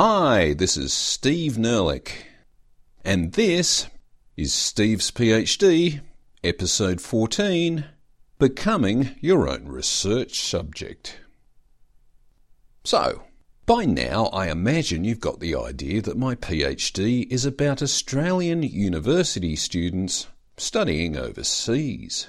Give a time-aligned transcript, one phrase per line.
[0.00, 2.12] Hi, this is Steve Nerlich,
[3.04, 3.88] and this
[4.36, 6.02] is Steve's PhD,
[6.44, 7.84] episode 14
[8.38, 11.18] Becoming Your Own Research Subject.
[12.84, 13.24] So,
[13.66, 19.56] by now I imagine you've got the idea that my PhD is about Australian university
[19.56, 22.28] students studying overseas.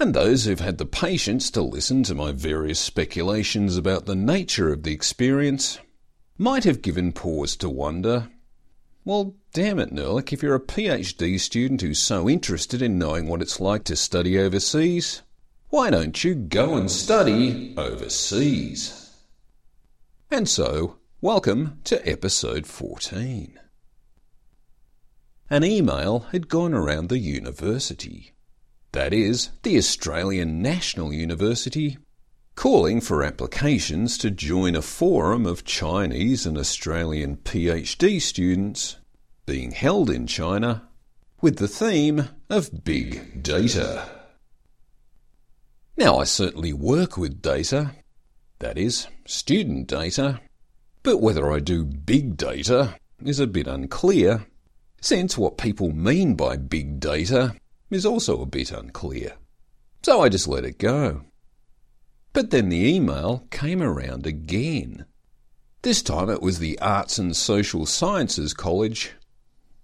[0.00, 4.72] And those who've had the patience to listen to my various speculations about the nature
[4.72, 5.78] of the experience
[6.40, 8.30] might have given pause to wonder
[9.04, 13.42] well, damn it, Nerlich, if you're a PhD student who's so interested in knowing what
[13.42, 15.22] it's like to study overseas,
[15.68, 19.10] why don't you go and study overseas?
[20.30, 23.58] And so, welcome to episode 14.
[25.48, 28.32] An email had gone around the university.
[28.92, 31.98] That is, the Australian National University
[32.54, 38.96] calling for applications to join a forum of Chinese and Australian PhD students
[39.46, 40.88] being held in China
[41.40, 44.08] with the theme of big data.
[45.96, 47.92] Now, I certainly work with data,
[48.58, 50.40] that is, student data,
[51.02, 54.46] but whether I do big data is a bit unclear,
[55.00, 57.54] since what people mean by big data
[57.90, 59.34] is also a bit unclear.
[60.02, 61.22] So I just let it go.
[62.32, 65.04] But then the email came around again.
[65.82, 69.12] This time it was the Arts and Social Sciences College,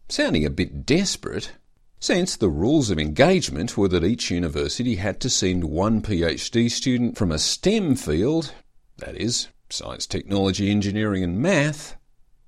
[0.09, 1.53] sounding a bit desperate,
[1.99, 7.17] since the rules of engagement were that each university had to send one PhD student
[7.17, 8.53] from a STEM field,
[8.99, 11.97] that is, science, technology, engineering, and math,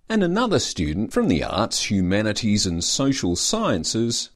[0.08, 4.30] and another student from the arts, humanities, and social sciences,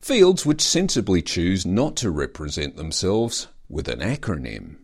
[0.00, 4.76] fields which sensibly choose not to represent themselves with an acronym.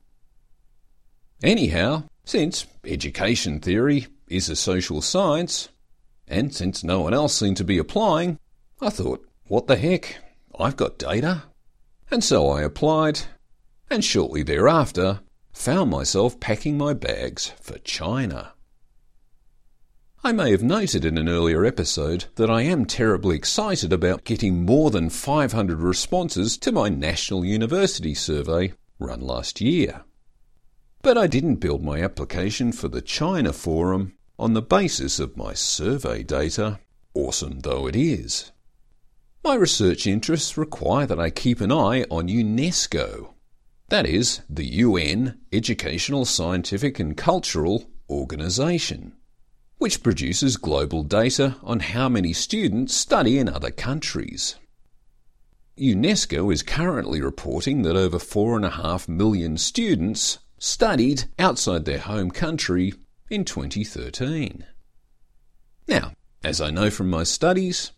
[1.42, 5.68] Anyhow, since education theory is a social science,
[6.26, 8.38] and since no one else seemed to be applying,
[8.80, 10.16] I thought, what the heck,
[10.58, 11.44] I've got data.
[12.10, 13.20] And so I applied,
[13.91, 15.20] and shortly thereafter
[15.53, 18.53] found myself packing my bags for China.
[20.22, 24.64] I may have noted in an earlier episode that I am terribly excited about getting
[24.64, 30.03] more than 500 responses to my National University survey run last year.
[31.04, 35.53] But I didn't build my application for the China Forum on the basis of my
[35.53, 36.81] survey data,
[37.12, 38.53] awesome though it is.
[39.44, 43.34] My research interests require that I keep an eye on UNESCO,
[43.91, 49.12] that is, the UN Educational, Scientific and Cultural Organization,
[49.76, 54.56] which produces global data on how many students study in other countries.
[55.76, 62.94] UNESCO is currently reporting that over 4.5 million students studied outside their home country
[63.31, 64.65] in 2013.
[65.88, 67.92] Now, as I know from my studies,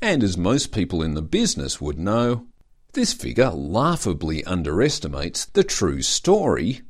[0.00, 2.46] and as most people in the business would know,
[2.92, 6.82] this figure laughably underestimates the true story,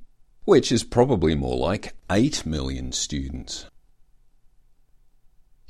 [0.44, 3.66] which is probably more like 8 million students.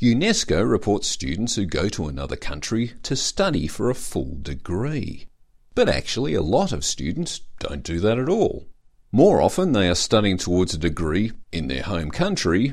[0.00, 5.26] UNESCO reports students who go to another country to study for a full degree.
[5.74, 8.66] But actually, a lot of students don't do that at all.
[9.14, 12.72] More often, they are studying towards a degree in their home country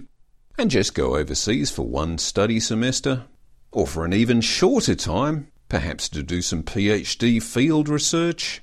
[0.58, 3.26] and just go overseas for one study semester,
[3.74, 8.62] or for an even shorter time, perhaps to do some PhD field research,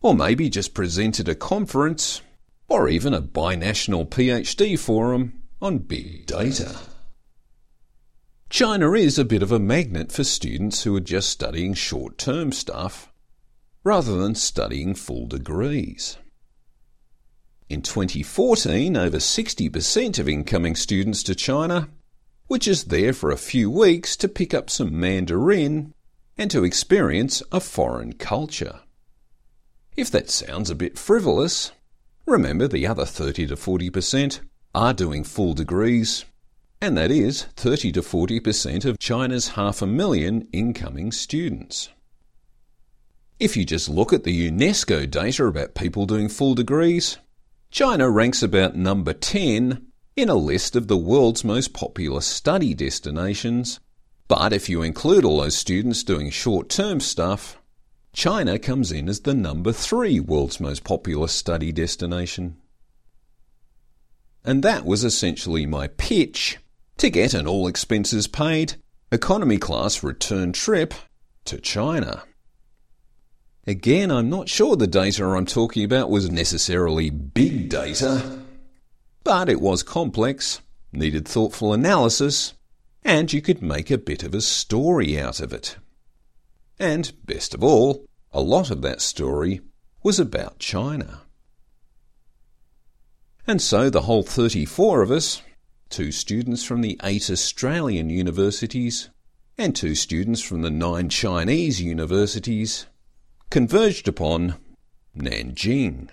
[0.00, 2.22] or maybe just present at a conference,
[2.68, 6.76] or even a binational PhD forum on big data.
[8.50, 12.50] China is a bit of a magnet for students who are just studying short term
[12.50, 13.12] stuff
[13.84, 16.18] rather than studying full degrees.
[17.68, 21.88] In 2014, over 60% of incoming students to China
[22.48, 25.94] were just there for a few weeks to pick up some Mandarin
[26.36, 28.80] and to experience a foreign culture.
[29.96, 31.72] If that sounds a bit frivolous,
[32.26, 34.40] remember the other 30 to 40%
[34.74, 36.24] are doing full degrees,
[36.80, 41.90] and that is 30 to 40% of China's half a million incoming students.
[43.38, 47.18] If you just look at the UNESCO data about people doing full degrees,
[47.72, 53.80] China ranks about number 10 in a list of the world's most popular study destinations.
[54.28, 57.58] But if you include all those students doing short term stuff,
[58.12, 62.58] China comes in as the number 3 world's most popular study destination.
[64.44, 66.58] And that was essentially my pitch
[66.98, 68.74] to get an all expenses paid
[69.10, 70.92] economy class return trip
[71.46, 72.24] to China.
[73.66, 78.40] Again, I'm not sure the data I'm talking about was necessarily big data,
[79.22, 80.60] but it was complex
[80.92, 82.54] needed thoughtful analysis,
[83.04, 85.76] and you could make a bit of a story out of it.
[86.78, 89.60] And, best of all, a lot of that story
[90.02, 91.22] was about China.
[93.46, 95.42] And so the whole 34 of us,
[95.88, 99.10] two students from the eight Australian universities
[99.58, 102.86] and two students from the nine Chinese universities,
[103.52, 104.54] converged upon
[105.14, 106.08] Nanjing.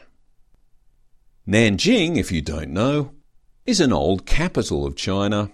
[1.47, 3.13] Nanjing, if you don't know,
[3.65, 5.49] is an old capital of China,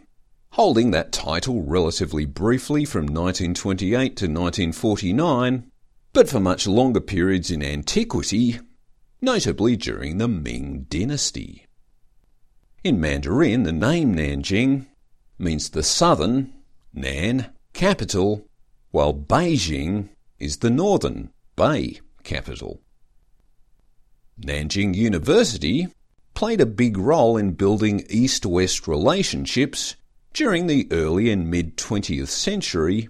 [0.54, 5.70] holding that title relatively briefly from 1928 to 1949,
[6.12, 8.60] but for much longer periods in antiquity,
[9.22, 11.68] notably during the Ming Dynasty.
[12.84, 14.88] In Mandarin, the name Nanjing
[15.38, 16.52] means the southern,
[16.92, 18.48] Nan, capital,
[18.90, 20.10] while Beijing
[20.40, 22.82] is the northern, Bei, capital.
[24.40, 25.88] Nanjing University
[26.34, 29.96] played a big role in building East West relationships
[30.34, 33.08] during the early and mid 20th century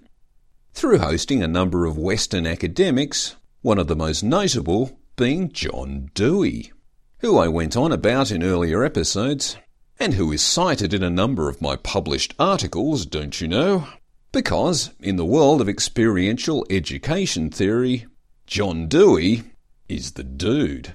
[0.72, 6.72] through hosting a number of Western academics, one of the most notable being John Dewey,
[7.18, 9.56] who I went on about in earlier episodes,
[9.98, 13.88] and who is cited in a number of my published articles, don't you know?
[14.30, 18.06] Because, in the world of experiential education theory,
[18.46, 19.42] John Dewey
[19.88, 20.94] is the dude.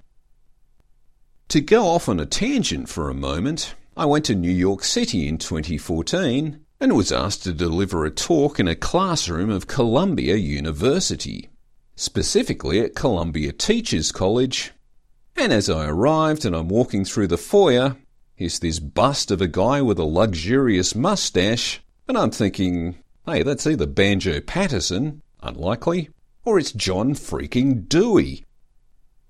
[1.50, 5.28] To go off on a tangent for a moment, I went to New York City
[5.28, 11.50] in 2014 and was asked to deliver a talk in a classroom of Columbia University,
[11.98, 14.72] specifically at Columbia Teachers College.
[15.36, 17.98] And as I arrived and I'm walking through the foyer,
[18.34, 22.96] here's this bust of a guy with a luxurious mustache, and I'm thinking,
[23.26, 26.10] hey, that's either Banjo Paterson, unlikely,
[26.44, 28.46] or it's John freaking Dewey.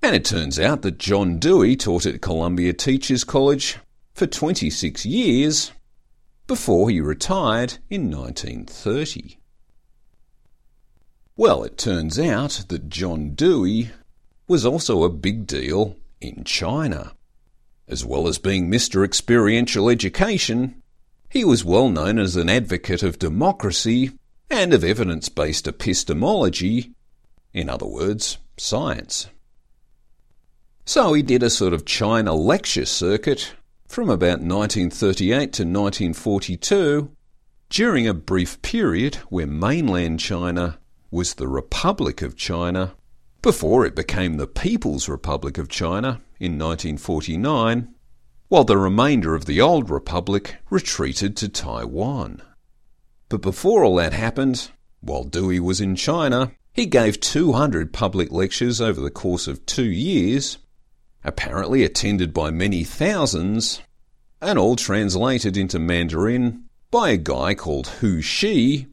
[0.02, 3.78] And it turns out that John Dewey taught at Columbia Teachers College
[4.14, 5.72] for 26 years
[6.48, 9.38] before he retired in 1930.
[11.38, 13.92] Well, it turns out that John Dewey
[14.48, 17.14] was also a big deal in China.
[17.88, 19.04] As well as being Mr.
[19.04, 20.82] Experiential Education,
[21.30, 24.12] he was well known as an advocate of democracy
[24.50, 26.94] and of evidence based epistemology,
[27.54, 29.28] in other words, science.
[30.86, 33.54] So he did a sort of China lecture circuit
[33.88, 37.12] from about 1938 to 1942
[37.70, 42.94] during a brief period where mainland China was the Republic of China
[43.42, 47.94] before it became the People's Republic of China in 1949,
[48.50, 52.42] while the remainder of the old republic retreated to Taiwan.
[53.30, 58.80] But before all that happened, while Dewey was in China, he gave 200 public lectures
[58.80, 60.58] over the course of two years
[61.24, 63.82] apparently attended by many thousands,
[64.42, 68.88] and all translated into Mandarin by a guy called Hu Shi,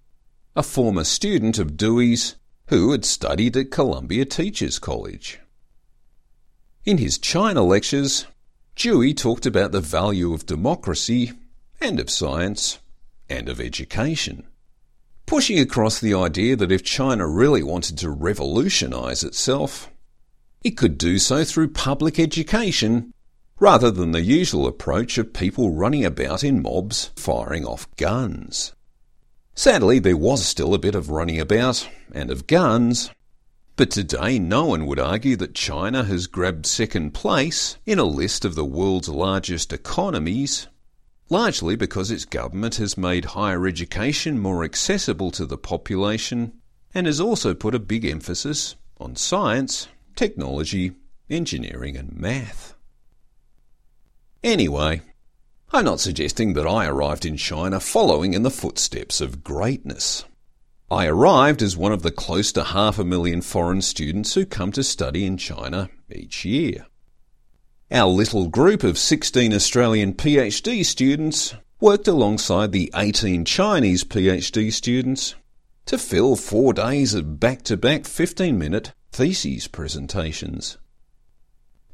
[0.54, 2.36] a former student of Dewey's
[2.66, 5.40] who had studied at Columbia Teachers College.
[6.84, 8.26] In his China lectures,
[8.76, 11.32] Dewey talked about the value of democracy
[11.80, 12.78] and of science
[13.30, 14.46] and of education,
[15.28, 19.90] pushing across the idea that if China really wanted to revolutionize itself,
[20.64, 23.12] it could do so through public education
[23.60, 28.72] rather than the usual approach of people running about in mobs firing off guns.
[29.54, 33.10] Sadly, there was still a bit of running about and of guns,
[33.76, 38.46] but today no one would argue that China has grabbed second place in a list
[38.46, 40.68] of the world's largest economies,
[41.30, 46.52] largely because its government has made higher education more accessible to the population
[46.94, 50.92] and has also put a big emphasis on science technology,
[51.30, 52.74] engineering, and math.
[54.42, 55.00] Anyway,
[55.72, 60.24] I'm not suggesting that I arrived in China following in the footsteps of greatness.
[60.90, 64.72] I arrived as one of the close to half a million foreign students who come
[64.72, 66.86] to study in China each year.
[67.90, 75.34] Our little group of 16 Australian PhD students worked alongside the 18 Chinese PhD students
[75.86, 80.76] to fill four days of back to back 15 minute theses presentations.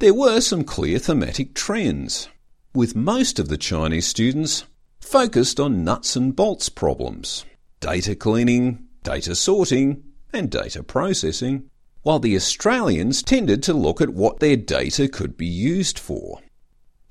[0.00, 2.28] There were some clear thematic trends,
[2.74, 4.64] with most of the Chinese students
[4.98, 7.44] focused on nuts and bolts problems,
[7.78, 11.70] data cleaning, data sorting, and data processing,
[12.04, 16.40] while the Australians tended to look at what their data could be used for.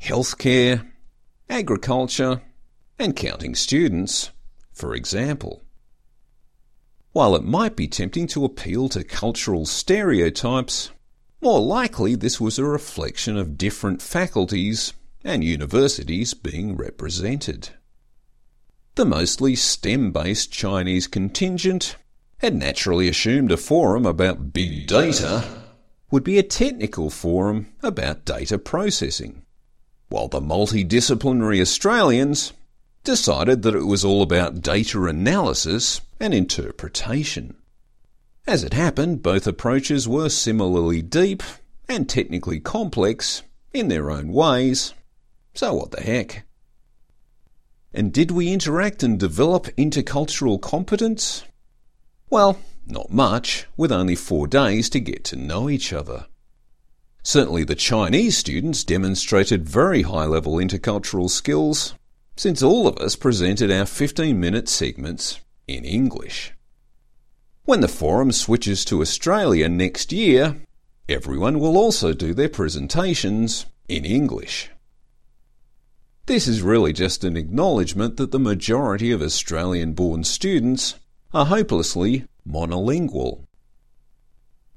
[0.01, 0.87] Healthcare,
[1.49, 2.41] agriculture,
[2.99, 4.29] and counting students,
[4.71, 5.63] for example.
[7.11, 10.91] While it might be tempting to appeal to cultural stereotypes,
[11.41, 17.69] more likely this was a reflection of different faculties and universities being represented.
[18.95, 21.95] the mostly STEM based Chinese contingent
[22.43, 25.45] had naturally assumed a forum about big data
[26.11, 29.41] would be a technical forum about data processing,
[30.09, 32.51] while the multidisciplinary Australians
[33.05, 37.55] decided that it was all about data analysis and interpretation.
[38.45, 41.41] As it happened, both approaches were similarly deep
[41.87, 44.93] and technically complex in their own ways,
[45.53, 46.45] so what the heck?
[47.93, 51.45] And did we interact and develop intercultural competence?
[52.29, 56.27] Well, not much, with only four days to get to know each other.
[57.23, 61.93] Certainly the Chinese students demonstrated very high level intercultural skills,
[62.35, 66.53] since all of us presented our 15 minute segments in English.
[67.65, 70.57] When the forum switches to Australia next year,
[71.07, 74.69] everyone will also do their presentations in English.
[76.25, 80.95] This is really just an acknowledgement that the majority of Australian born students
[81.33, 83.45] are hopelessly monolingual.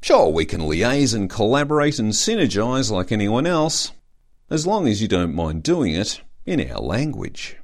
[0.00, 3.92] Sure, we can liaise and collaborate and synergise like anyone else,
[4.48, 7.56] as long as you don't mind doing it in our language.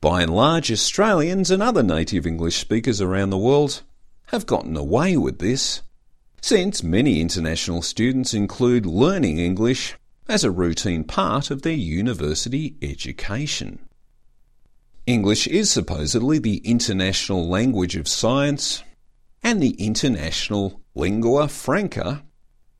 [0.00, 3.82] By and large, Australians and other native English speakers around the world
[4.26, 5.80] have gotten away with this,
[6.42, 9.94] since many international students include learning English
[10.28, 13.78] as a routine part of their university education.
[15.06, 18.82] English is supposedly the international language of science
[19.42, 22.24] and the international lingua franca,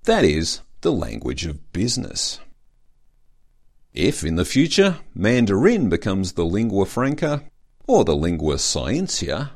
[0.04, 2.40] that is, the language of business.
[3.93, 7.45] If in the future Mandarin becomes the lingua franca
[7.87, 9.52] or the lingua scientia,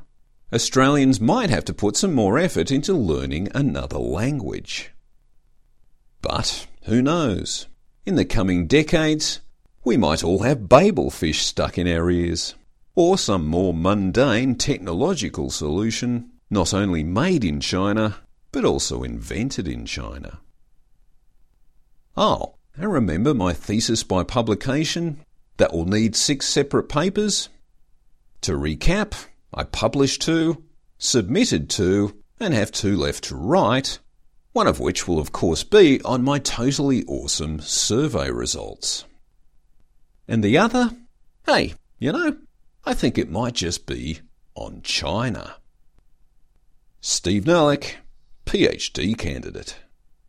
[0.52, 4.90] Australians might have to put some more effort into learning another language.
[6.20, 7.66] But who knows?
[8.04, 9.40] In the coming decades,
[9.84, 12.54] we might all have Babel fish stuck in our ears,
[12.94, 18.16] or some more mundane technological solution not only made in China,
[18.52, 20.40] but also invented in China.
[22.16, 25.20] Ah, oh, and remember my thesis by publication
[25.58, 27.48] that will need six separate papers?
[28.42, 30.64] To recap, I published two,
[30.98, 33.98] submitted two, and have two left to write,
[34.52, 39.04] one of which will of course be on my totally awesome survey results.
[40.28, 40.90] And the other?
[41.46, 42.36] Hey, you know,
[42.84, 44.20] I think it might just be
[44.54, 45.56] on China.
[47.00, 47.94] Steve Nerlich,
[48.44, 49.76] PhD candidate.